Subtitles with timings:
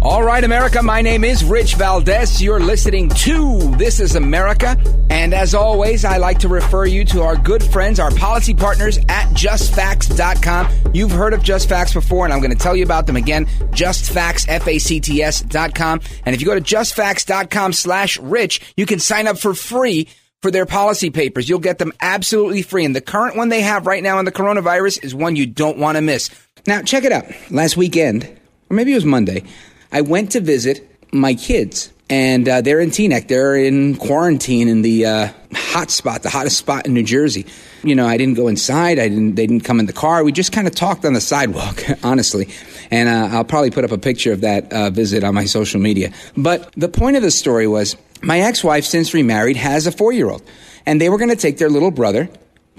[0.00, 2.40] All right, America, my name is Rich Valdés.
[2.40, 4.80] You're listening to This is America.
[5.10, 8.98] And as always, I like to refer you to our good friends, our policy partners
[9.08, 10.92] at justfacts.com.
[10.94, 13.46] You've heard of Just Facts before, and I'm going to tell you about them again.
[13.72, 16.00] Justfacts, F-A-C-T-S.com.
[16.24, 20.06] And if you go to justfacts.com slash rich, you can sign up for free
[20.42, 21.48] for their policy papers.
[21.48, 22.84] You'll get them absolutely free.
[22.84, 25.78] And the current one they have right now on the coronavirus is one you don't
[25.78, 26.30] want to miss.
[26.68, 27.24] Now, check it out.
[27.50, 28.24] Last weekend,
[28.70, 29.42] or maybe it was Monday,
[29.90, 33.28] I went to visit my kids, and uh, they're in Teaneck.
[33.28, 37.46] They're in quarantine in the uh, hot spot, the hottest spot in New Jersey.
[37.82, 38.98] You know, I didn't go inside.
[38.98, 39.34] I didn't.
[39.34, 40.24] They didn't come in the car.
[40.24, 42.48] We just kind of talked on the sidewalk, honestly.
[42.90, 45.80] And uh, I'll probably put up a picture of that uh, visit on my social
[45.80, 46.12] media.
[46.36, 50.42] But the point of the story was, my ex-wife, since remarried, has a four-year-old,
[50.86, 52.28] and they were going to take their little brother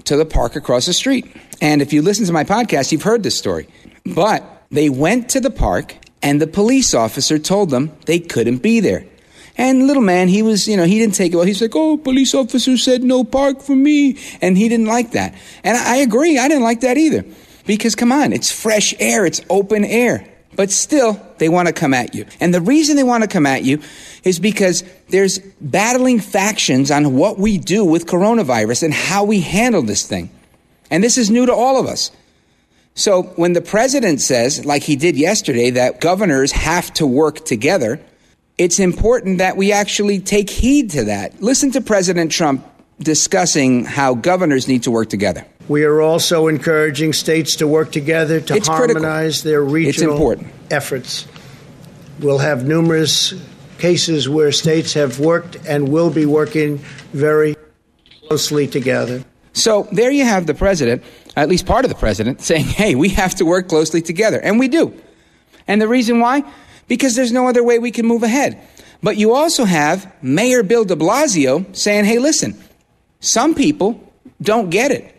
[0.04, 1.34] to the park across the street.
[1.60, 3.68] And if you listen to my podcast, you've heard this story.
[4.04, 8.80] But they went to the park and the police officer told them they couldn't be
[8.80, 9.04] there.
[9.56, 11.44] And little man, he was, you know, he didn't take it well.
[11.44, 14.16] He's like, oh, police officer said no park for me.
[14.40, 15.34] And he didn't like that.
[15.64, 17.24] And I agree, I didn't like that either.
[17.66, 20.26] Because come on, it's fresh air, it's open air.
[20.56, 22.26] But still, they want to come at you.
[22.40, 23.80] And the reason they want to come at you
[24.24, 29.82] is because there's battling factions on what we do with coronavirus and how we handle
[29.82, 30.30] this thing.
[30.90, 32.10] And this is new to all of us.
[32.94, 38.00] So when the president says, like he did yesterday, that governors have to work together,
[38.58, 41.40] it's important that we actually take heed to that.
[41.42, 42.66] Listen to President Trump
[42.98, 45.46] discussing how governors need to work together.
[45.68, 49.02] We are also encouraging states to work together to It's critical.
[49.02, 50.48] harmonize their regional important.
[50.70, 51.26] efforts.
[52.18, 53.32] We'll have numerous
[53.78, 56.78] cases where states have worked and will be working
[57.14, 57.56] very
[58.28, 59.24] closely together.
[59.52, 61.02] So there you have the president,
[61.40, 64.38] at least part of the president, saying, hey, we have to work closely together.
[64.38, 64.94] And we do.
[65.66, 66.42] And the reason why?
[66.88, 68.60] Because there's no other way we can move ahead.
[69.02, 72.60] But you also have Mayor Bill de Blasio saying, hey, listen,
[73.20, 74.12] some people
[74.42, 75.14] don't get it.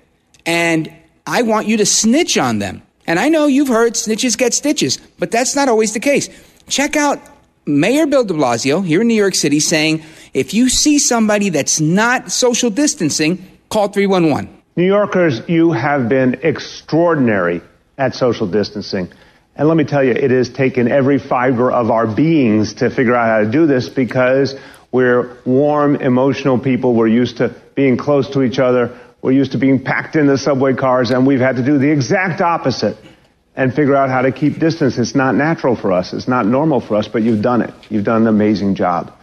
[0.45, 0.93] And
[1.25, 2.81] I want you to snitch on them.
[3.07, 6.29] And I know you've heard snitches get stitches, but that's not always the case.
[6.67, 7.19] Check out
[7.65, 11.79] Mayor Bill de Blasio here in New York City saying, if you see somebody that's
[11.79, 14.60] not social distancing, call 311.
[14.75, 17.61] New Yorkers, you have been extraordinary
[17.97, 19.11] at social distancing.
[19.53, 23.13] And let me tell you, it has taken every fiber of our beings to figure
[23.13, 24.55] out how to do this because
[24.89, 26.95] we're warm, emotional people.
[26.95, 28.97] We're used to being close to each other.
[29.21, 31.91] We're used to being packed in the subway cars, and we've had to do the
[31.91, 32.95] exact opposite
[33.57, 34.97] and figure out how to keep distance.
[34.97, 36.13] It's not natural for us.
[36.13, 37.73] It's not normal for us, but you've done it.
[37.89, 39.13] You've done an amazing job.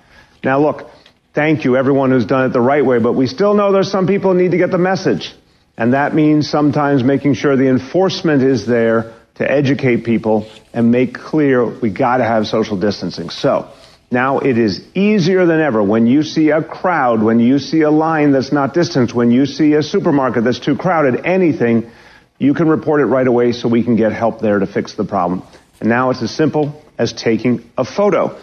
[0.45, 0.91] Now look,
[1.33, 4.07] thank you everyone who's done it the right way, but we still know there's some
[4.07, 5.35] people who need to get the message.
[5.79, 11.15] And that means sometimes making sure the enforcement is there to educate people and make
[11.15, 13.31] clear we gotta have social distancing.
[13.31, 13.71] So,
[14.11, 17.91] now it is easier than ever when you see a crowd, when you see a
[17.91, 21.91] line that's not distanced, when you see a supermarket that's too crowded, anything,
[22.39, 25.05] you can report it right away so we can get help there to fix the
[25.05, 25.45] problem.
[25.79, 28.37] And now it's as simple as taking a photo.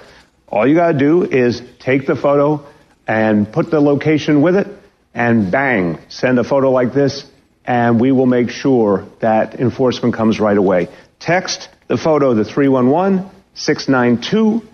[0.47, 2.65] All you gotta do is take the photo
[3.05, 4.67] and put the location with it
[5.15, 7.25] and bang, send a photo like this
[7.65, 10.89] and we will make sure that enforcement comes right away.
[11.19, 14.67] Text the photo to 311 692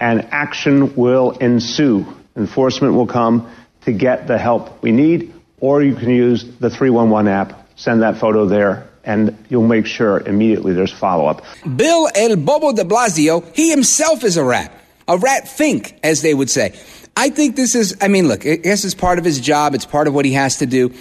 [0.00, 2.04] and action will ensue.
[2.34, 3.48] Enforcement will come
[3.82, 8.16] to get the help we need, or you can use the 311 app, send that
[8.16, 11.44] photo there, and you'll make sure immediately there's follow up.
[11.76, 14.72] Bill El Bobo de Blasio, he himself is a rat.
[15.06, 16.78] A rat think, as they would say.
[17.16, 19.86] I think this is, I mean, look, I guess it's part of his job, it's
[19.86, 20.92] part of what he has to do.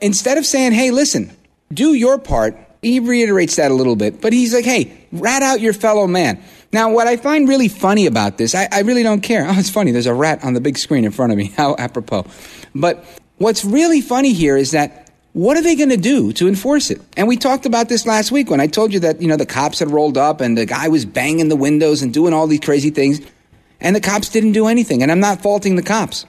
[0.00, 1.34] Instead of saying, hey, listen,
[1.72, 5.60] do your part, he reiterates that a little bit, but he's like, hey, rat out
[5.60, 6.42] your fellow man.
[6.72, 9.46] Now, what I find really funny about this, I, I really don't care.
[9.48, 9.92] Oh, it's funny.
[9.92, 11.46] There's a rat on the big screen in front of me.
[11.56, 12.26] How apropos.
[12.74, 13.04] But
[13.38, 17.00] what's really funny here is that what are they going to do to enforce it?
[17.16, 19.46] And we talked about this last week when I told you that, you know, the
[19.46, 22.60] cops had rolled up and the guy was banging the windows and doing all these
[22.60, 23.20] crazy things.
[23.80, 25.02] And the cops didn't do anything.
[25.02, 26.26] And I'm not faulting the cops.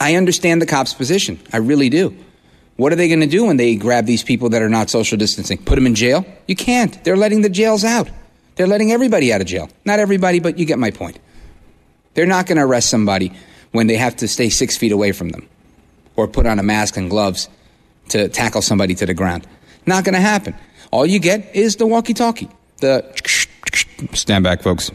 [0.00, 1.38] I understand the cops' position.
[1.52, 2.16] I really do.
[2.76, 5.16] What are they going to do when they grab these people that are not social
[5.16, 5.58] distancing?
[5.58, 6.24] Put them in jail?
[6.48, 7.02] You can't.
[7.04, 8.10] They're letting the jails out.
[8.56, 9.68] They're letting everybody out of jail.
[9.84, 11.18] Not everybody, but you get my point.
[12.14, 13.32] They're not going to arrest somebody
[13.72, 15.48] when they have to stay six feet away from them
[16.16, 17.48] or put on a mask and gloves
[18.08, 19.46] to tackle somebody to the ground.
[19.86, 20.54] Not going to happen.
[20.90, 22.48] All you get is the walkie talkie.
[22.78, 23.04] The
[24.12, 24.90] stand back, folks.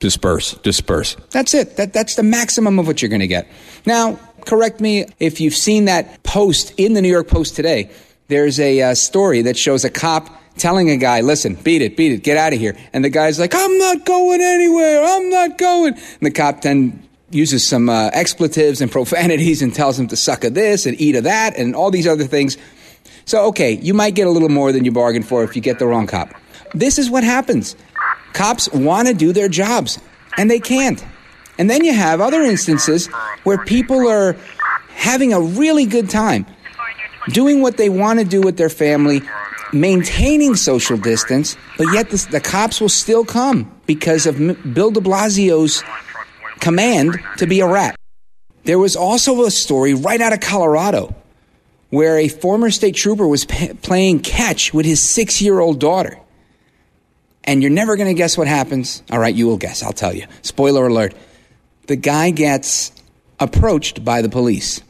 [0.00, 1.16] Disperse, disperse.
[1.30, 1.76] That's it.
[1.76, 3.48] That, that's the maximum of what you're going to get.
[3.84, 7.90] Now, correct me if you've seen that post in the New York Post today.
[8.28, 12.12] There's a uh, story that shows a cop telling a guy, listen, beat it, beat
[12.12, 12.76] it, get out of here.
[12.92, 15.02] And the guy's like, I'm not going anywhere.
[15.02, 15.94] I'm not going.
[15.94, 20.44] And the cop then uses some uh, expletives and profanities and tells him to suck
[20.44, 22.56] a this and eat a that and all these other things.
[23.24, 25.78] So, okay, you might get a little more than you bargained for if you get
[25.78, 26.34] the wrong cop.
[26.74, 27.76] This is what happens.
[28.32, 29.98] Cops want to do their jobs
[30.36, 31.04] and they can't.
[31.58, 33.08] And then you have other instances
[33.42, 34.36] where people are
[34.90, 36.46] having a really good time
[37.30, 39.22] doing what they want to do with their family,
[39.72, 45.00] maintaining social distance, but yet the, the cops will still come because of Bill de
[45.00, 45.82] Blasio's
[46.60, 47.96] command to be a rat.
[48.64, 51.14] There was also a story right out of Colorado
[51.90, 56.18] where a former state trooper was p- playing catch with his six year old daughter.
[57.48, 59.02] And you're never going to guess what happens.
[59.10, 59.82] All right, you will guess.
[59.82, 60.26] I'll tell you.
[60.42, 61.14] Spoiler alert.
[61.86, 62.92] The guy gets
[63.40, 64.82] approached by the police.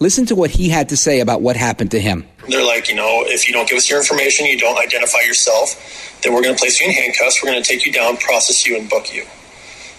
[0.00, 2.26] Listen to what he had to say about what happened to him.
[2.48, 6.20] They're like, you know, if you don't give us your information, you don't identify yourself,
[6.24, 7.44] then we're going to place you in handcuffs.
[7.44, 9.24] We're going to take you down, process you, and book you.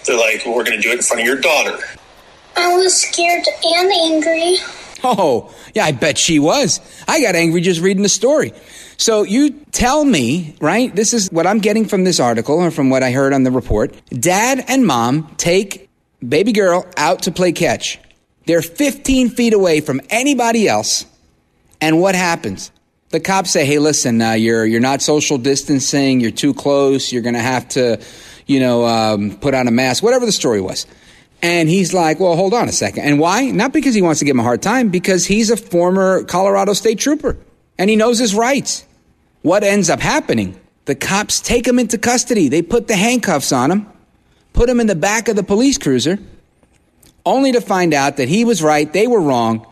[0.05, 1.79] They're like, well, we're going to do it in front of your daughter.
[2.57, 4.57] I was scared and angry.
[5.01, 6.81] Oh, yeah, I bet she was.
[7.07, 8.53] I got angry just reading the story.
[9.01, 10.95] So you tell me, right?
[10.95, 13.49] This is what I'm getting from this article or from what I heard on the
[13.49, 13.99] report.
[14.11, 15.89] Dad and mom take
[16.27, 17.97] baby girl out to play catch.
[18.45, 21.07] They're 15 feet away from anybody else.
[21.81, 22.71] And what happens?
[23.09, 26.19] The cops say, "Hey, listen, uh, you're you're not social distancing.
[26.19, 27.11] You're too close.
[27.11, 27.99] You're going to have to,
[28.45, 30.03] you know, um, put on a mask.
[30.03, 30.85] Whatever the story was."
[31.41, 33.03] And he's like, "Well, hold on a second.
[33.03, 33.49] And why?
[33.49, 36.73] Not because he wants to give him a hard time, because he's a former Colorado
[36.73, 37.35] state trooper
[37.79, 38.85] and he knows his rights.
[39.41, 40.59] What ends up happening?
[40.85, 42.47] The cops take him into custody.
[42.47, 43.87] They put the handcuffs on him,
[44.53, 46.19] put him in the back of the police cruiser,
[47.25, 49.65] only to find out that he was right, they were wrong.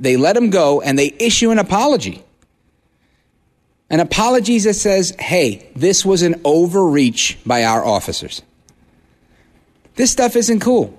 [0.00, 2.22] They let him go and they issue an apology.
[3.90, 8.42] An apology that says, hey, this was an overreach by our officers.
[9.96, 10.98] This stuff isn't cool.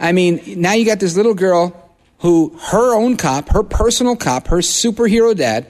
[0.00, 1.80] I mean, now you got this little girl
[2.18, 5.66] who her own cop, her personal cop, her superhero dad,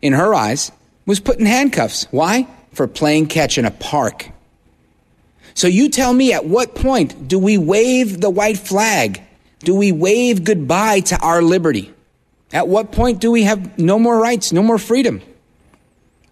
[0.00, 0.72] in her eyes,
[1.10, 2.06] was put in handcuffs.
[2.12, 2.46] Why?
[2.72, 4.30] For playing catch in a park.
[5.54, 9.20] So you tell me at what point do we wave the white flag?
[9.58, 11.92] Do we wave goodbye to our liberty?
[12.52, 15.20] At what point do we have no more rights, no more freedom?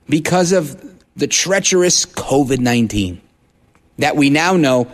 [0.09, 0.81] Because of
[1.17, 3.21] the treacherous COVID 19
[3.99, 4.87] that we now know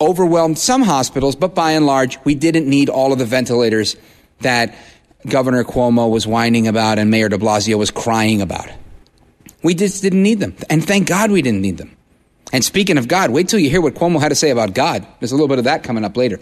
[0.00, 3.94] overwhelmed some hospitals, but by and large, we didn't need all of the ventilators
[4.40, 4.74] that
[5.26, 8.70] Governor Cuomo was whining about and Mayor de Blasio was crying about.
[9.62, 10.56] We just didn't need them.
[10.68, 11.96] And thank God we didn't need them.
[12.52, 15.06] And speaking of God, wait till you hear what Cuomo had to say about God.
[15.20, 16.38] There's a little bit of that coming up later.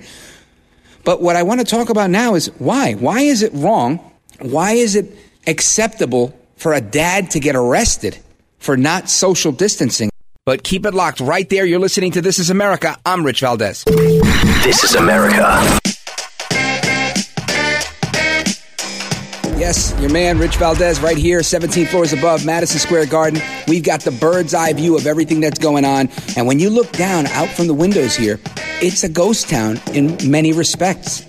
[1.04, 2.94] But what I want to talk about now is why?
[2.94, 3.98] Why is it wrong?
[4.40, 8.18] Why is it acceptable for a dad to get arrested
[8.58, 10.10] for not social distancing?
[10.44, 11.64] But keep it locked right there.
[11.64, 12.98] You're listening to This is America.
[13.06, 13.84] I'm Rich Valdés.
[14.64, 15.80] This is America.
[19.60, 23.42] Yes, your man, Rich Valdés, right here, 17 floors above Madison Square Garden.
[23.68, 26.08] We've got the bird's eye view of everything that's going on.
[26.34, 28.40] And when you look down out from the windows here,
[28.80, 31.26] it's a ghost town in many respects.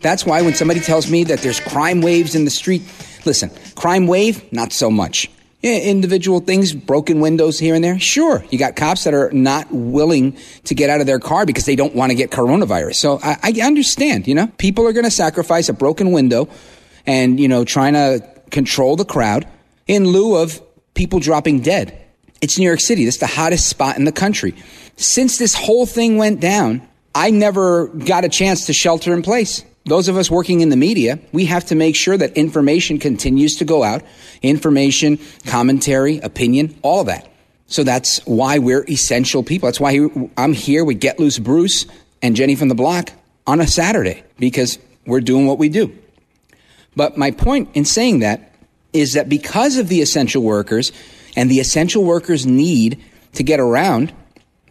[0.00, 2.80] That's why when somebody tells me that there's crime waves in the street,
[3.26, 5.30] listen, crime wave, not so much.
[5.60, 7.98] Yeah, individual things, broken windows here and there.
[7.98, 11.66] Sure, you got cops that are not willing to get out of their car because
[11.66, 12.94] they don't want to get coronavirus.
[12.94, 16.48] So I, I understand, you know, people are going to sacrifice a broken window
[17.06, 19.46] and, you know, trying to control the crowd
[19.86, 20.60] in lieu of
[20.94, 22.00] people dropping dead.
[22.40, 23.04] It's New York City.
[23.04, 24.54] This is the hottest spot in the country.
[24.96, 29.64] Since this whole thing went down, I never got a chance to shelter in place.
[29.86, 33.56] Those of us working in the media, we have to make sure that information continues
[33.56, 34.02] to go out.
[34.42, 37.30] Information, commentary, opinion, all that.
[37.66, 39.66] So that's why we're essential people.
[39.66, 41.86] That's why I'm here with Get Loose Bruce
[42.22, 43.10] and Jenny from the Block
[43.46, 45.96] on a Saturday because we're doing what we do.
[46.96, 48.54] But my point in saying that
[48.92, 50.92] is that because of the essential workers
[51.36, 54.12] and the essential workers need to get around,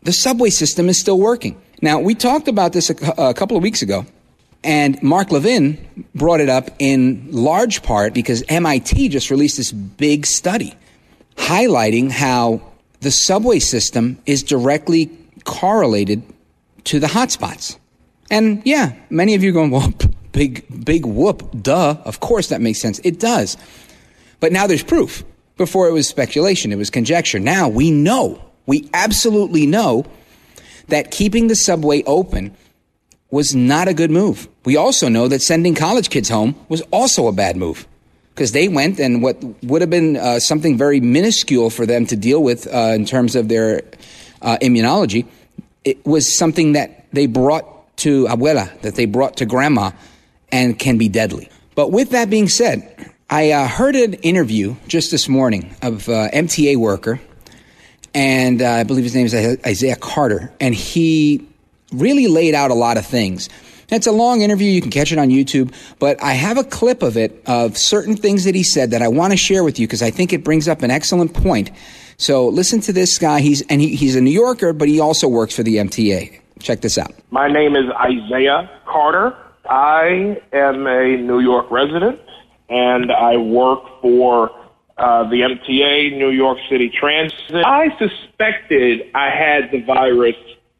[0.03, 1.61] the subway system is still working.
[1.81, 4.05] Now, we talked about this a, a couple of weeks ago,
[4.63, 10.25] and Mark Levin brought it up in large part because MIT just released this big
[10.25, 10.73] study
[11.35, 12.61] highlighting how
[13.01, 15.11] the subway system is directly
[15.43, 16.23] correlated
[16.85, 17.77] to the hotspots.
[18.31, 19.93] And yeah, many of you are going, well,
[20.33, 21.95] big, big whoop, duh.
[22.03, 22.99] Of course that makes sense.
[23.05, 23.55] It does.
[24.41, 25.23] But now there's proof.
[25.55, 27.39] Before it was speculation, it was conjecture.
[27.39, 30.05] Now we know, we absolutely know
[30.89, 32.53] that keeping the subway open
[33.31, 34.47] was not a good move.
[34.65, 37.87] We also know that sending college kids home was also a bad move
[38.35, 42.15] because they went and what would have been uh, something very minuscule for them to
[42.15, 43.81] deal with uh, in terms of their
[44.41, 45.25] uh, immunology,
[45.83, 47.65] it was something that they brought
[47.97, 49.91] to abuela, that they brought to grandma,
[50.53, 51.49] and can be deadly.
[51.75, 56.29] But with that being said, I uh, heard an interview just this morning of uh,
[56.29, 57.19] MTA worker,
[58.13, 59.33] and uh, I believe his name is
[59.65, 61.45] Isaiah Carter, and he
[61.91, 63.49] really laid out a lot of things.
[63.89, 64.69] It's a long interview.
[64.69, 68.15] You can catch it on YouTube, but I have a clip of it of certain
[68.15, 70.43] things that he said that I want to share with you because I think it
[70.43, 71.71] brings up an excellent point.
[72.17, 73.41] So listen to this guy.
[73.41, 76.39] He's and he, he's a New Yorker, but he also works for the MTA.
[76.59, 77.13] Check this out.
[77.31, 79.35] My name is Isaiah Carter.
[79.69, 82.19] I am a New York resident,
[82.69, 84.51] and I work for
[84.97, 87.65] uh, the MTA, New York City Transit.
[87.65, 90.35] I suspected I had the virus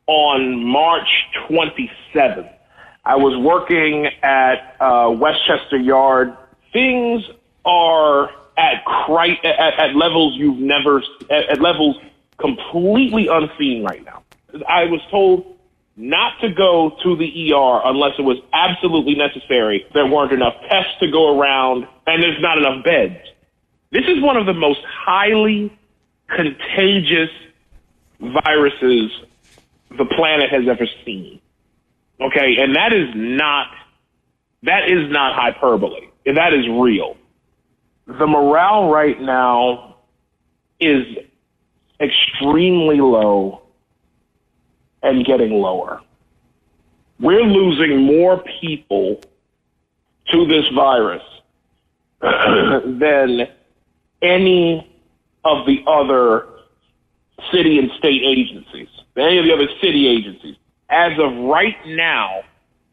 [0.07, 1.07] on March
[1.49, 2.51] 27th.
[3.05, 6.37] I was working at uh, Westchester Yard.
[6.71, 7.23] Things
[7.65, 11.97] are at, cri- at, at levels you've never at, at levels
[12.37, 14.23] completely unseen right now.
[14.67, 15.52] I was told
[15.95, 19.85] not to go to the ER unless it was absolutely necessary.
[19.93, 23.17] There weren't enough tests to go around, and there's not enough beds.
[23.91, 25.77] This is one of the most highly
[26.27, 27.29] contagious
[28.19, 29.11] viruses
[29.97, 31.39] the planet has ever seen.
[32.19, 33.67] Okay, and that is not
[34.63, 36.07] that is not hyperbole.
[36.25, 37.17] That is real.
[38.07, 39.97] The morale right now
[40.79, 41.05] is
[41.99, 43.62] extremely low
[45.03, 46.01] and getting lower.
[47.19, 49.21] We're losing more people
[50.31, 51.21] to this virus
[52.21, 53.47] than
[54.21, 54.89] any
[55.43, 56.47] of the other
[57.51, 60.55] city and state agencies, any of the other city agencies.
[60.89, 62.41] As of right now,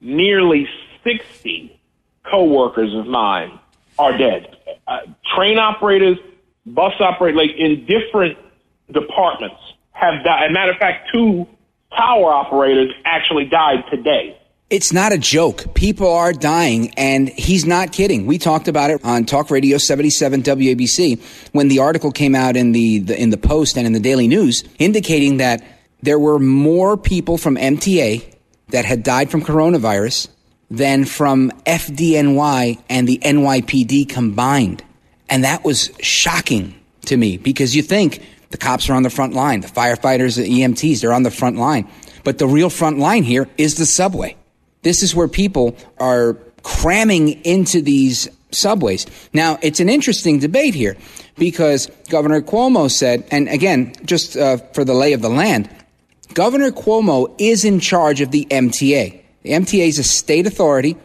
[0.00, 0.68] nearly
[1.04, 1.80] 60
[2.24, 3.58] coworkers of mine
[3.98, 4.56] are dead.
[4.86, 5.00] Uh,
[5.34, 6.18] train operators,
[6.66, 8.36] bus operators, like in different
[8.92, 9.60] departments
[9.92, 10.44] have died.
[10.44, 11.46] As a matter of fact, two
[11.96, 14.36] tower operators actually died today.
[14.70, 15.74] It's not a joke.
[15.74, 18.26] People are dying, and he's not kidding.
[18.26, 21.20] We talked about it on Talk Radio 77 WABC
[21.52, 24.28] when the article came out in the, the in the Post and in the Daily
[24.28, 25.64] News, indicating that
[26.02, 28.32] there were more people from MTA
[28.68, 30.28] that had died from coronavirus
[30.70, 34.84] than from FDNY and the NYPD combined.
[35.28, 39.32] And that was shocking to me because you think the cops are on the front
[39.32, 39.60] line.
[39.60, 41.88] The firefighters, the EMTs, they're on the front line.
[42.24, 44.36] But the real front line here is the subway.
[44.82, 49.06] This is where people are cramming into these subways.
[49.32, 50.96] Now, it's an interesting debate here
[51.36, 55.70] because Governor Cuomo said, and again, just uh, for the lay of the land,
[56.34, 59.20] Governor Cuomo is in charge of the MTA.
[59.42, 60.96] The MTA is a state authority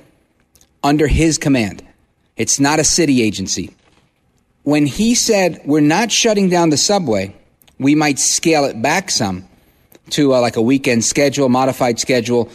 [0.84, 1.84] under his command.
[2.38, 3.74] It's not a city agency
[4.66, 7.34] when he said we're not shutting down the subway,
[7.80, 9.48] we might scale it back some
[10.10, 12.50] to uh, like a weekend schedule, modified schedule.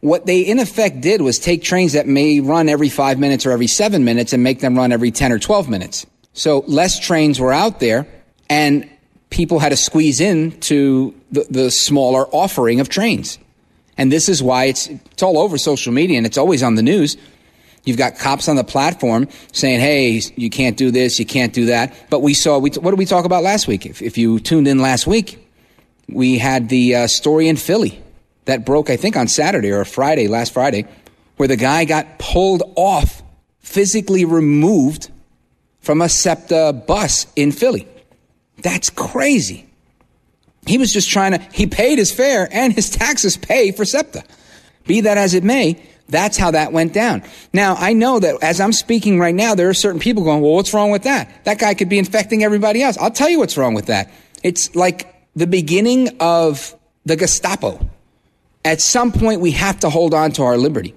[0.00, 3.52] What they in effect did was take trains that may run every five minutes or
[3.52, 6.06] every seven minutes and make them run every 10 or 12 minutes.
[6.32, 8.06] So less trains were out there
[8.48, 8.88] and
[9.28, 13.38] people had to squeeze in to the, the smaller offering of trains.
[13.98, 16.82] And this is why it's, it's all over social media and it's always on the
[16.82, 17.18] news
[17.84, 21.66] You've got cops on the platform saying, hey, you can't do this, you can't do
[21.66, 21.94] that.
[22.10, 23.86] But we saw, we, what did we talk about last week?
[23.86, 25.46] If, if you tuned in last week,
[26.08, 28.02] we had the uh, story in Philly
[28.44, 30.86] that broke, I think, on Saturday or Friday, last Friday,
[31.36, 33.22] where the guy got pulled off,
[33.60, 35.10] physically removed
[35.80, 37.88] from a SEPTA bus in Philly.
[38.58, 39.66] That's crazy.
[40.66, 44.22] He was just trying to, he paid his fare and his taxes pay for SEPTA.
[44.86, 47.22] Be that as it may, that's how that went down.
[47.52, 50.52] Now, I know that as I'm speaking right now, there are certain people going, well,
[50.52, 51.44] what's wrong with that?
[51.44, 52.98] That guy could be infecting everybody else.
[52.98, 54.10] I'll tell you what's wrong with that.
[54.42, 56.74] It's like the beginning of
[57.04, 57.88] the Gestapo.
[58.64, 60.94] At some point, we have to hold on to our liberty.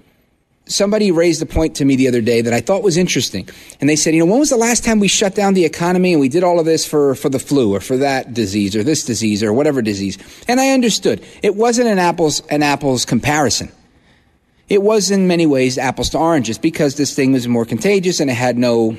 [0.66, 3.48] Somebody raised a point to me the other day that I thought was interesting.
[3.80, 6.12] And they said, you know, when was the last time we shut down the economy
[6.12, 8.82] and we did all of this for, for the flu or for that disease or
[8.82, 10.16] this disease or whatever disease?
[10.48, 11.22] And I understood.
[11.42, 13.70] It wasn't an apples, an apples comparison.
[14.68, 18.30] It was in many ways apples to oranges because this thing was more contagious and
[18.30, 18.96] it had no,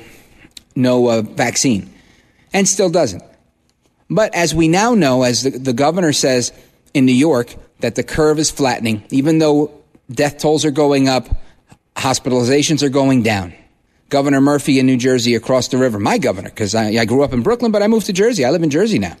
[0.74, 1.92] no uh, vaccine
[2.52, 3.22] and still doesn't.
[4.08, 6.52] But as we now know, as the, the governor says
[6.94, 9.70] in New York, that the curve is flattening, even though
[10.10, 11.28] death tolls are going up,
[11.96, 13.52] hospitalizations are going down.
[14.08, 17.32] Governor Murphy in New Jersey across the river, my governor, because I, I grew up
[17.32, 18.44] in Brooklyn, but I moved to Jersey.
[18.44, 19.16] I live in Jersey now.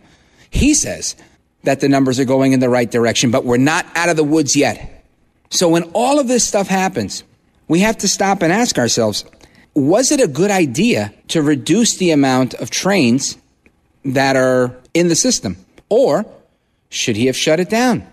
[0.48, 1.16] He says
[1.64, 4.24] that the numbers are going in the right direction, but we're not out of the
[4.24, 4.95] woods yet.
[5.50, 7.24] So when all of this stuff happens,
[7.68, 9.24] we have to stop and ask ourselves,
[9.74, 13.36] was it a good idea to reduce the amount of trains
[14.04, 15.56] that are in the system?
[15.88, 16.24] Or
[16.88, 18.06] should he have shut it down?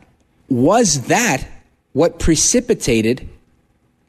[0.49, 1.47] Was that
[1.93, 3.29] what precipitated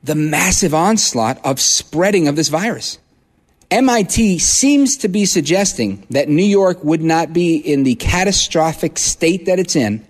[0.02, 2.99] the massive onslaught of spreading of this virus?
[3.71, 9.47] MIT seems to be suggesting that New York would not be in the catastrophic state
[9.47, 10.04] that it's in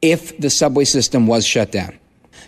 [0.00, 1.98] if the subway system was shut down.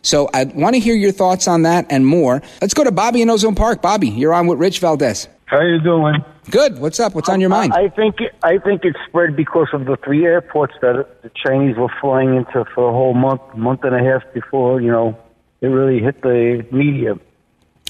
[0.04, 2.42] So I want to hear your thoughts on that and more.
[2.60, 3.82] Let's go to Bobby in Ozone Park.
[3.82, 5.26] Bobby, you're on with Rich Valdés.
[5.46, 6.24] How are you doing?
[6.50, 6.78] Good.
[6.78, 7.14] What's up?
[7.14, 7.72] What's on your mind?
[7.72, 11.76] I, I think I think it spread because of the three airports that the Chinese
[11.76, 15.18] were flying into for a whole month, month and a half before you know
[15.60, 17.14] it really hit the media.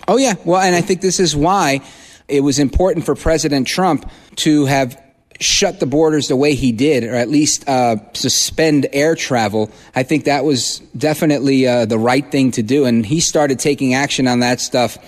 [0.07, 0.35] Oh yeah.
[0.45, 1.81] Well, and I think this is why
[2.29, 5.01] it was important for President Trump to have
[5.41, 10.03] shut the borders the way he did, or at least uh, suspend air travel, I
[10.03, 12.85] think that was definitely uh, the right thing to do.
[12.85, 14.99] And he started taking action on that stuff.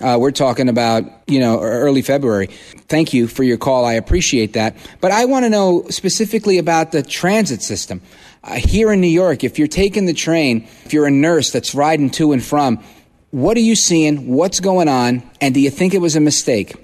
[0.00, 2.48] Uh, we're talking about, you know, early February.
[2.88, 3.84] Thank you for your call.
[3.84, 4.76] I appreciate that.
[5.00, 8.00] But I want to know specifically about the transit system.
[8.42, 11.74] Uh, here in New York, if you're taking the train, if you're a nurse that's
[11.74, 12.82] riding to and from,
[13.30, 14.28] what are you seeing?
[14.28, 15.22] What's going on?
[15.40, 16.83] And do you think it was a mistake?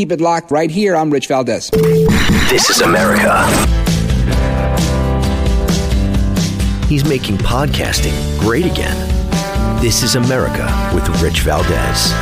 [0.00, 0.96] Keep it locked right here.
[0.96, 1.70] I'm Rich Valdés.
[2.48, 3.46] This is America.
[6.86, 8.96] He's making podcasting great again.
[9.82, 12.16] This is America with Rich Valdés.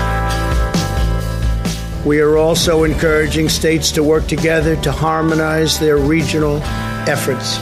[2.04, 6.56] We are also encouraging states to work together to harmonize their regional
[7.06, 7.60] efforts.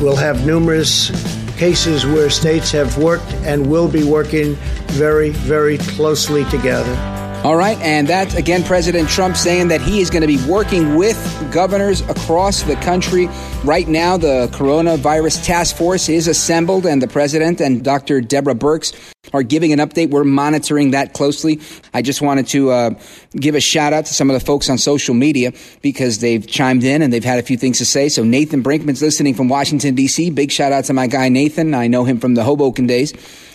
[0.00, 1.10] We'll have numerous
[1.58, 4.54] cases where states have worked and will be working
[4.92, 7.19] very, very closely together.
[7.42, 10.96] All right, and that's again President Trump saying that he is going to be working
[10.96, 11.16] with
[11.50, 13.30] governors across the country.
[13.64, 18.20] Right now, the coronavirus task force is assembled, and the president and Dr.
[18.20, 18.94] Deborah Birx
[19.32, 20.10] are giving an update.
[20.10, 21.62] We're monitoring that closely.
[21.94, 22.90] I just wanted to uh,
[23.34, 26.84] give a shout out to some of the folks on social media because they've chimed
[26.84, 28.10] in and they've had a few things to say.
[28.10, 30.28] So Nathan Brinkman's listening from Washington D.C.
[30.28, 31.72] Big shout out to my guy Nathan.
[31.72, 33.14] I know him from the Hoboken days.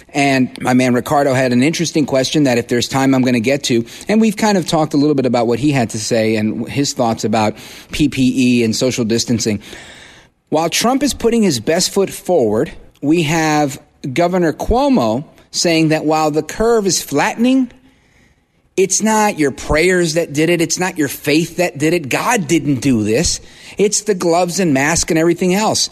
[0.09, 3.39] And my man Ricardo had an interesting question that if there's time, I'm going to
[3.39, 3.85] get to.
[4.07, 6.67] And we've kind of talked a little bit about what he had to say and
[6.69, 9.61] his thoughts about PPE and social distancing.
[10.49, 13.81] While Trump is putting his best foot forward, we have
[14.13, 17.71] Governor Cuomo saying that while the curve is flattening,
[18.77, 20.61] it's not your prayers that did it.
[20.61, 22.09] It's not your faith that did it.
[22.09, 23.39] God didn't do this.
[23.77, 25.89] It's the gloves and mask and everything else.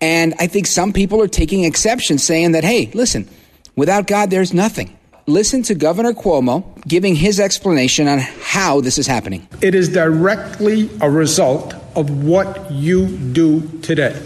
[0.00, 3.28] And I think some people are taking exception saying that, hey, listen,
[3.76, 4.96] Without God, there's nothing.
[5.26, 9.46] Listen to Governor Cuomo giving his explanation on how this is happening.
[9.60, 14.18] It is directly a result of what you do today.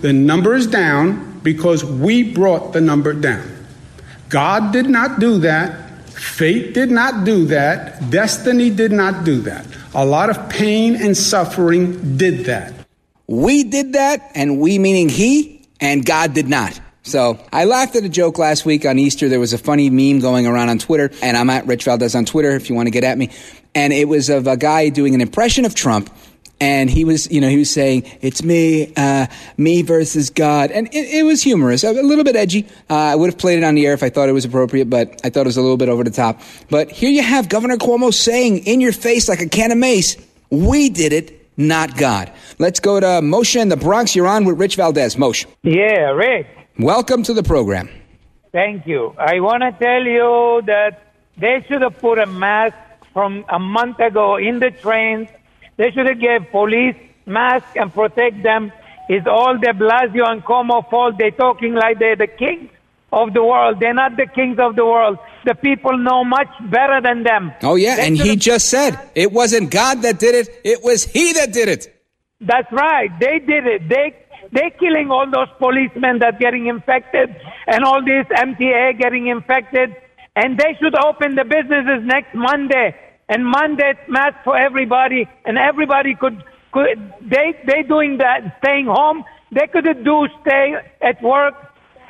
[0.00, 3.44] The number is down because we brought the number down.
[4.30, 6.08] God did not do that.
[6.08, 8.10] Fate did not do that.
[8.10, 9.66] Destiny did not do that.
[9.94, 12.72] A lot of pain and suffering did that.
[13.26, 16.80] We did that, and we meaning He, and God did not.
[17.04, 19.28] So I laughed at a joke last week on Easter.
[19.28, 22.24] There was a funny meme going around on Twitter, and I'm at Rich Valdés on
[22.24, 23.30] Twitter if you want to get at me.
[23.74, 26.10] And it was of a guy doing an impression of Trump.
[26.60, 29.26] And he was, you know, he was saying, it's me, uh,
[29.58, 30.70] me versus God.
[30.70, 32.66] And it, it was humorous, a little bit edgy.
[32.88, 34.88] Uh, I would have played it on the air if I thought it was appropriate,
[34.88, 36.40] but I thought it was a little bit over the top.
[36.70, 40.16] But here you have Governor Cuomo saying in your face like a can of mace,
[40.48, 42.32] we did it not God.
[42.58, 44.16] Let's go to Moshe in the Bronx.
[44.16, 45.16] You're on with Rich Valdés.
[45.16, 45.46] Moshe.
[45.64, 46.63] Yeah, Rick.
[46.78, 47.88] Welcome to the program.
[48.52, 49.14] Thank you.
[49.18, 52.76] I want to tell you that they should have put a mask
[53.12, 55.28] from a month ago in the trains.
[55.76, 58.72] They should have gave police masks and protect them.
[59.08, 61.16] It's all the Blasio and Cuomo fault.
[61.18, 62.70] They're talking like they're the kings
[63.12, 63.78] of the world.
[63.78, 65.18] They're not the kings of the world.
[65.44, 67.52] The people know much better than them.
[67.62, 67.96] Oh, yeah.
[67.96, 71.34] They and he have- just said it wasn't God that did it, it was he
[71.34, 71.90] that did it.
[72.40, 73.10] That's right.
[73.20, 73.88] They did it.
[73.88, 74.16] They
[74.52, 77.34] they killing all those policemen that getting infected
[77.66, 79.94] and all this MTA getting infected.
[80.36, 82.94] And they should open the businesses next Monday.
[83.28, 88.86] And Monday it's mask for everybody, and everybody could could they they doing that staying
[88.86, 89.24] home.
[89.50, 91.54] They could do stay at work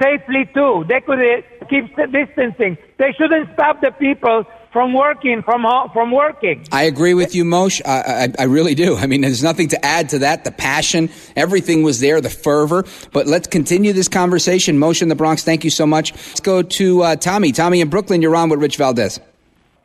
[0.03, 0.85] safely too.
[0.89, 2.77] They could uh, keep distancing.
[2.99, 6.67] They shouldn't stop the people from working from home, from working.
[6.73, 7.81] I agree with you, Moshe.
[7.87, 8.97] I, I, I really do.
[8.97, 10.43] I mean, there's nothing to add to that.
[10.43, 12.85] The passion, everything was there, the fervor.
[13.13, 14.77] But let's continue this conversation.
[14.79, 16.13] Moshe in the Bronx, thank you so much.
[16.13, 17.53] Let's go to uh, Tommy.
[17.53, 19.21] Tommy in Brooklyn, you're on with Rich Valdés.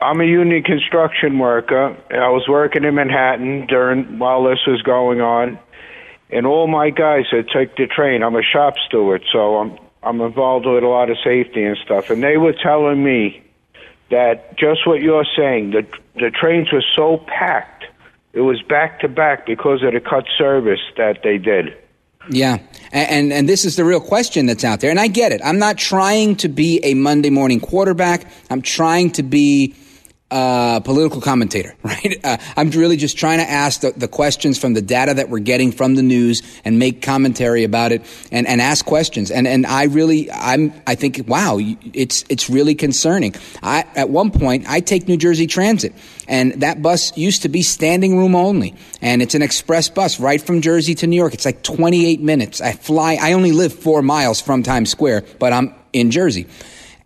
[0.02, 1.96] I'm a union construction worker.
[2.10, 5.60] I was working in Manhattan during while this was going on,
[6.32, 8.24] and all my guys had took the train.
[8.24, 12.10] I'm a shop steward, so I'm I'm involved with a lot of safety and stuff.
[12.10, 13.44] And they were telling me
[14.12, 17.86] that just what you're saying, the the trains were so packed,
[18.34, 21.78] it was back to back because of the cut service that they did.
[22.30, 22.58] Yeah,
[22.92, 25.42] and, and and this is the real question that's out there, and I get it.
[25.44, 28.26] I'm not trying to be a Monday morning quarterback.
[28.50, 29.76] I'm trying to be
[30.32, 32.20] a political commentator, right?
[32.24, 35.40] Uh, I'm really just trying to ask the, the questions from the data that we're
[35.40, 39.32] getting from the news and make commentary about it and, and ask questions.
[39.32, 43.36] And and I really I'm I think wow, it's it's really concerning.
[43.64, 45.94] I at one point I take New Jersey Transit
[46.30, 50.42] and that bus used to be standing room only and it's an express bus right
[50.42, 54.02] from jersey to new york it's like 28 minutes i fly i only live four
[54.02, 56.46] miles from times square but i'm in jersey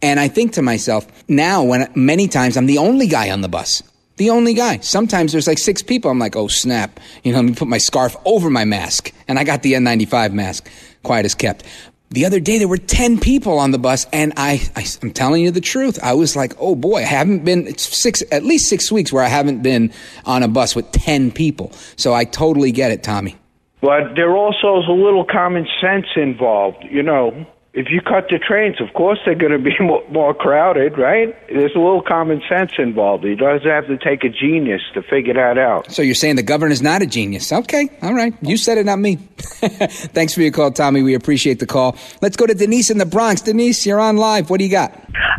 [0.03, 3.49] and i think to myself now when many times i'm the only guy on the
[3.49, 3.81] bus.
[4.17, 4.77] The only guy.
[4.77, 6.11] Sometimes there's like six people.
[6.11, 6.99] I'm like oh snap.
[7.23, 9.11] You know let me put my scarf over my mask.
[9.27, 10.69] And i got the n95 mask.
[11.01, 11.63] Quiet as kept.
[12.11, 15.41] The other day there were 10 people on the bus and I, I i'm telling
[15.41, 15.97] you the truth.
[16.03, 19.27] I was like oh boy i haven't been six at least six weeks where i
[19.29, 19.91] haven't been
[20.25, 21.71] on a bus with 10 people.
[21.95, 23.35] So i totally get it tommy.
[23.81, 26.85] But there also is a little common sense involved.
[26.89, 30.33] You know, if you cut the trains, of course they're going to be more, more
[30.33, 31.35] crowded, right?
[31.47, 33.23] There's a little common sense involved.
[33.23, 35.91] He doesn't have to take a genius to figure that out.
[35.91, 37.51] so you're saying the governor's not a genius.
[37.51, 38.33] Okay all right.
[38.41, 39.15] You said it not me.
[39.37, 41.01] Thanks for your call tommy.
[41.01, 41.97] We appreciate the call.
[42.21, 43.41] Let's go to denise in the bronx.
[43.41, 44.49] Denise you're on live.
[44.49, 44.93] What do you got?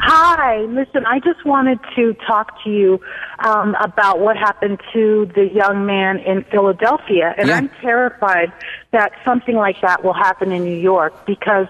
[0.07, 3.01] Hi, listen, I just wanted to talk to you
[3.39, 7.35] um, about what happened to the young man in Philadelphia.
[7.39, 8.53] And I'm terrified
[8.93, 11.69] that something like that will happen in New York because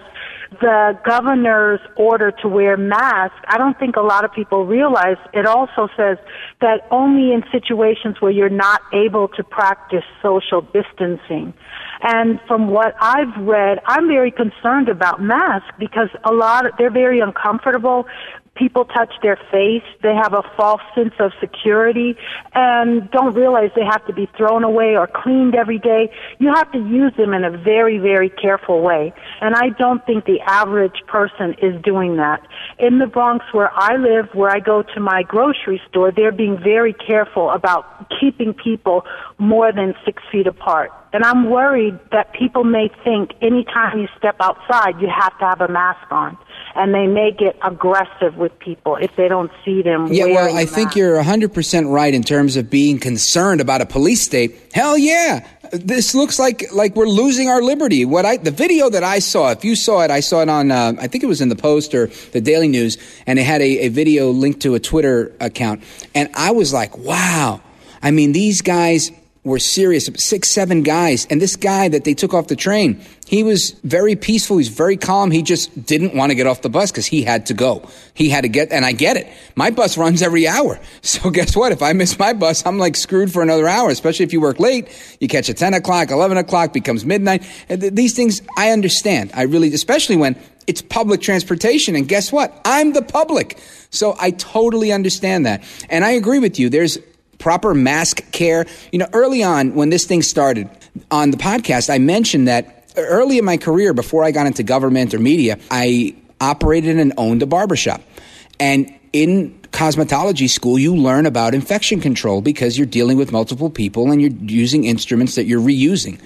[0.61, 5.45] the governor's order to wear masks, I don't think a lot of people realize it
[5.45, 6.17] also says
[6.61, 11.53] that only in situations where you're not able to practice social distancing.
[12.01, 16.91] And from what I've read, I'm very concerned about masks because a lot of, they're
[16.91, 18.05] very uncomfortable.
[18.55, 19.83] People touch their face.
[20.01, 22.15] They have a false sense of security
[22.53, 26.09] and don't realize they have to be thrown away or cleaned every day.
[26.39, 29.13] You have to use them in a very, very careful way.
[29.41, 32.47] And I don't think the average person is doing that.
[32.79, 36.57] In the Bronx where I live, where I go to my grocery store, they're being
[36.57, 39.03] very careful about keeping people
[39.37, 40.91] more than six feet apart.
[41.13, 45.61] And I'm worried that people may think anytime you step outside, you have to have
[45.61, 46.37] a mask on.
[46.75, 50.65] And they may get aggressive with people if they don't see them Yeah, well, I
[50.65, 50.97] think mask.
[50.97, 54.55] you're 100% right in terms of being concerned about a police state.
[54.73, 55.47] Hell yeah.
[55.71, 58.05] This looks like like we're losing our liberty.
[58.05, 60.69] What I the video that I saw, if you saw it, I saw it on
[60.69, 63.61] uh, I think it was in the Post or the Daily News and it had
[63.61, 65.81] a, a video linked to a Twitter account
[66.13, 67.61] and I was like, "Wow."
[68.03, 69.11] I mean, these guys
[69.45, 71.25] were serious, six, seven guys.
[71.29, 74.57] And this guy that they took off the train, he was very peaceful.
[74.57, 75.29] He's very calm.
[75.29, 77.87] He just didn't want to get off the bus because he had to go.
[78.15, 79.27] He had to get, and I get it.
[79.55, 80.79] My bus runs every hour.
[81.05, 81.71] So guess what?
[81.71, 84.59] If I miss my bus, I'm like screwed for another hour, especially if you work
[84.59, 84.89] late.
[85.21, 87.47] You catch at 10 o'clock, 11 o'clock, becomes midnight.
[87.69, 89.31] And th- these things, I understand.
[89.33, 90.35] I really, especially when
[90.67, 91.95] it's public transportation.
[91.95, 92.59] And guess what?
[92.65, 93.59] I'm the public.
[93.91, 95.63] So I totally understand that.
[95.89, 96.69] And I agree with you.
[96.69, 96.97] There's
[97.45, 98.65] proper mask care.
[98.91, 100.67] You know, early on when this thing started
[101.11, 105.13] on the podcast, I mentioned that early in my career, before I got into government
[105.13, 108.01] or media, I operated and owned a barbershop.
[108.59, 114.09] And in cosmetology school, you learn about infection control because you're dealing with multiple people
[114.09, 116.19] and you're using instruments that you're reusing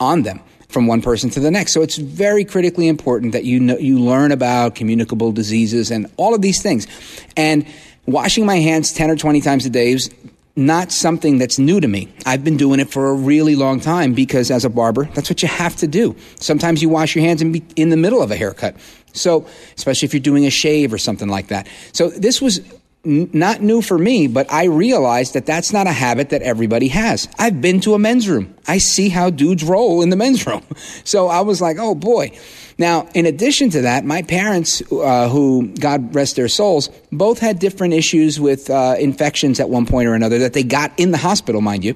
[0.00, 1.72] on them from one person to the next.
[1.72, 6.34] So it's very critically important that you know, you learn about communicable diseases and all
[6.34, 6.88] of these things.
[7.36, 7.64] And
[8.06, 10.10] washing my hands 10 or 20 times a day is
[10.56, 12.12] not something that's new to me.
[12.24, 15.42] I've been doing it for a really long time because as a barber, that's what
[15.42, 16.14] you have to do.
[16.38, 18.76] Sometimes you wash your hands in, in the middle of a haircut.
[19.12, 21.68] So, especially if you're doing a shave or something like that.
[21.92, 22.60] So this was
[23.04, 27.28] not new for me, but I realized that that's not a habit that everybody has.
[27.38, 28.54] I've been to a men's room.
[28.66, 30.62] I see how dudes roll in the men's room.
[31.04, 32.32] So I was like, oh boy.
[32.78, 37.58] Now, in addition to that, my parents, uh, who, God rest their souls, both had
[37.58, 41.18] different issues with uh, infections at one point or another that they got in the
[41.18, 41.94] hospital, mind you.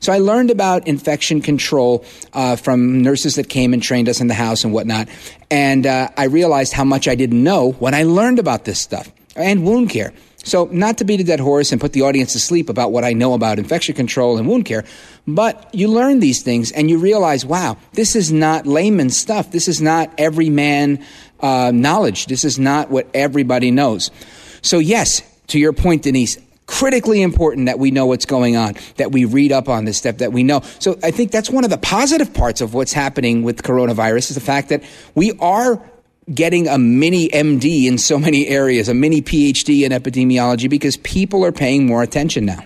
[0.00, 4.26] So I learned about infection control uh, from nurses that came and trained us in
[4.26, 5.08] the house and whatnot.
[5.50, 9.10] And uh, I realized how much I didn't know when I learned about this stuff
[9.36, 10.12] and wound care.
[10.46, 13.02] So, not to beat a dead horse and put the audience to sleep about what
[13.02, 14.84] I know about infection control and wound care,
[15.26, 19.50] but you learn these things and you realize, wow, this is not layman stuff.
[19.50, 21.04] This is not everyman
[21.40, 22.26] uh, knowledge.
[22.26, 24.12] This is not what everybody knows.
[24.62, 29.10] So, yes, to your point, Denise, critically important that we know what's going on, that
[29.10, 30.60] we read up on this stuff, that we know.
[30.78, 34.34] So I think that's one of the positive parts of what's happening with coronavirus is
[34.34, 35.80] the fact that we are
[36.32, 41.44] getting a mini MD in so many areas, a mini PhD in epidemiology, because people
[41.44, 42.64] are paying more attention now.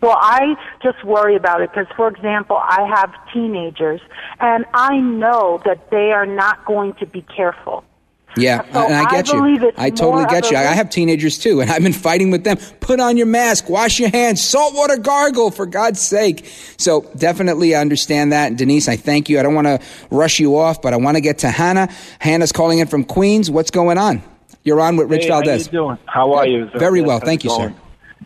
[0.00, 4.00] Well, I just worry about it because, for example, I have teenagers,
[4.38, 7.84] and I know that they are not going to be careful.
[8.40, 9.72] Yeah, So and I get I you.
[9.76, 10.56] I totally get of you.
[10.56, 12.56] I have teenagers too, and I've been fighting with them.
[12.80, 16.46] Put on your mask, wash your hands, saltwater gargle, for God's sake.
[16.76, 18.48] So definitely I understand that.
[18.48, 19.38] And Denise, I thank you.
[19.38, 21.88] I don't want to rush you off, but I want to get to Hannah.
[22.18, 23.50] Hannah's calling in from Queens.
[23.50, 24.22] What's going on?
[24.64, 25.46] You're on with Rich Hey, Valdés.
[25.46, 25.98] How you doing?
[26.06, 26.70] How are you?
[26.76, 27.74] Very well, thank you, sir.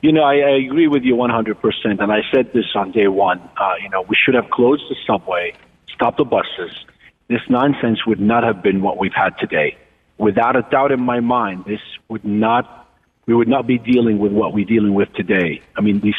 [0.02, 3.38] You know, I, I agree with you 100%, and I said this on day one.
[3.56, 5.54] Uh, you know, we should have closed the subway,
[5.94, 6.84] stopped the buses.
[7.28, 9.76] This nonsense would not have been what we've had today.
[10.18, 12.88] Without a doubt in my mind, this would not,
[13.26, 15.60] we would not be dealing with what we're dealing with today.
[15.76, 16.14] I mean, these,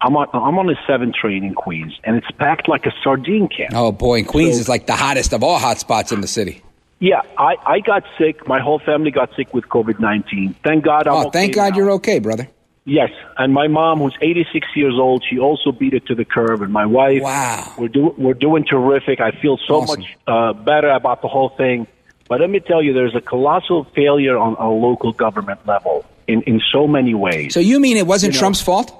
[0.00, 3.48] I'm on, I'm on a seven train in Queens, and it's packed like a sardine
[3.48, 3.70] can.
[3.74, 6.28] Oh boy, and Queens So- is like the hottest of all hot spots in the
[6.28, 6.62] city.
[7.02, 8.46] Yeah, I, I got sick.
[8.46, 10.54] My whole family got sick with COVID 19.
[10.62, 11.76] Thank God I'm Oh, okay thank God now.
[11.78, 12.46] you're okay, brother.
[12.84, 16.60] Yes, and my mom, who's 86 years old, she also beat it to the curb,
[16.62, 17.22] and my wife.
[17.22, 19.20] Wow, we're doing we're doing terrific.
[19.20, 20.00] I feel so Awesome.
[20.00, 21.86] much uh, better about the whole thing.
[22.30, 26.42] But let me tell you, there's a colossal failure on a local government level in
[26.42, 27.52] in so many ways.
[27.52, 28.96] So you mean it wasn't You know- Trump's fault?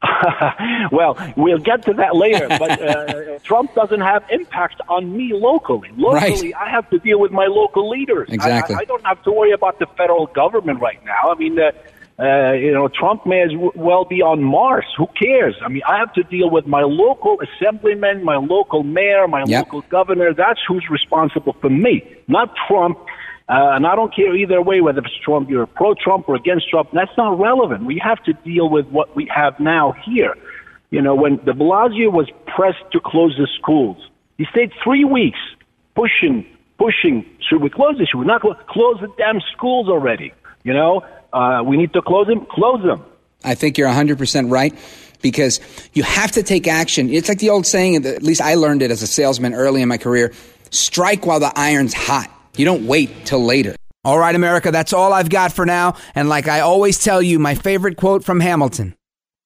[0.92, 2.46] well, we'll get to that later.
[2.62, 5.90] But uh, Trump doesn't have impact on me locally.
[5.96, 8.28] Locally, I have to deal with my local leaders.
[8.30, 8.76] Exactly.
[8.76, 11.22] I, I don't have to worry about the federal government right now.
[11.32, 11.72] I mean, uh,
[12.18, 14.84] uh, you know, Trump may as well be on Mars.
[14.96, 15.54] Who cares?
[15.64, 19.66] I mean, I have to deal with my local assemblyman, my local mayor, my Yep.
[19.66, 20.34] local governor.
[20.34, 22.98] That's who's responsible for me, not Trump.
[23.48, 26.90] Uh, and I don't care either way whether it's Trump, you're pro-Trump or against Trump.
[26.92, 27.84] That's not relevant.
[27.84, 30.34] We have to deal with what we have now here.
[30.90, 33.96] You know, when de Blasio was pressed to close the schools,
[34.38, 35.38] he stayed three weeks
[35.94, 36.44] pushing,
[36.78, 37.24] pushing.
[37.48, 38.08] Should we close it?
[38.10, 38.56] Should we not close?
[38.68, 40.32] Close the damn schools already.
[40.64, 42.46] You know, uh, we need to close them.
[42.50, 43.04] Close them.
[43.44, 44.74] I think you're 100% right
[45.22, 45.60] because
[45.92, 47.10] you have to take action.
[47.10, 49.88] It's like the old saying, at least I learned it as a salesman early in
[49.88, 50.32] my career
[50.70, 52.30] strike while the iron's hot.
[52.56, 53.76] You don't wait till later.
[54.04, 55.96] All right, America, that's all I've got for now.
[56.14, 58.94] And like I always tell you, my favorite quote from Hamilton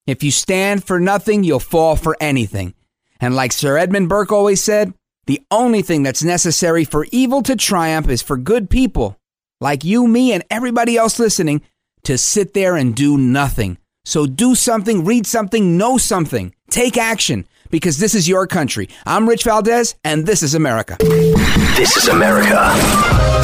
[0.05, 2.73] if you stand for nothing, you'll fall for anything.
[3.21, 4.93] And like Sir Edmund Burke always said,
[5.27, 9.17] the only thing that's necessary for evil to triumph is for good people,
[9.61, 11.61] like you, me, and everybody else listening,
[12.03, 13.77] to sit there and do nothing.
[14.05, 18.89] So do something, read something, know something, take action, because this is your country.
[19.05, 20.97] I'm Rich Valdés, and this is America.
[20.99, 23.42] This is America.